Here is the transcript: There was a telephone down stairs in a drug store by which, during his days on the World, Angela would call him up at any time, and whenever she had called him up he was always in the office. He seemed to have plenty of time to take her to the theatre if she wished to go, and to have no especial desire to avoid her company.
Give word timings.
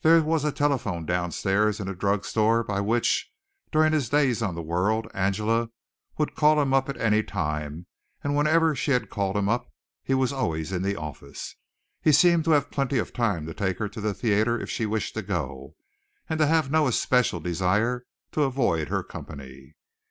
There 0.00 0.22
was 0.22 0.42
a 0.42 0.52
telephone 0.52 1.04
down 1.04 1.32
stairs 1.32 1.80
in 1.80 1.86
a 1.86 1.94
drug 1.94 2.24
store 2.24 2.64
by 2.64 2.80
which, 2.80 3.30
during 3.70 3.92
his 3.92 4.08
days 4.08 4.40
on 4.40 4.54
the 4.54 4.62
World, 4.62 5.06
Angela 5.12 5.68
would 6.16 6.34
call 6.34 6.58
him 6.62 6.72
up 6.72 6.88
at 6.88 6.96
any 6.96 7.22
time, 7.22 7.84
and 8.24 8.34
whenever 8.34 8.74
she 8.74 8.92
had 8.92 9.10
called 9.10 9.36
him 9.36 9.50
up 9.50 9.70
he 10.02 10.14
was 10.14 10.32
always 10.32 10.72
in 10.72 10.80
the 10.80 10.96
office. 10.96 11.56
He 12.00 12.10
seemed 12.12 12.44
to 12.46 12.52
have 12.52 12.70
plenty 12.70 12.96
of 12.96 13.12
time 13.12 13.44
to 13.44 13.52
take 13.52 13.76
her 13.76 13.88
to 13.90 14.00
the 14.00 14.14
theatre 14.14 14.58
if 14.58 14.70
she 14.70 14.86
wished 14.86 15.12
to 15.12 15.20
go, 15.20 15.74
and 16.26 16.38
to 16.38 16.46
have 16.46 16.70
no 16.70 16.86
especial 16.86 17.40
desire 17.40 18.06
to 18.32 18.44
avoid 18.44 18.88
her 18.88 19.02
company. 19.02 19.74